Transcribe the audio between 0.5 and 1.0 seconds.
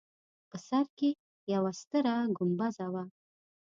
سر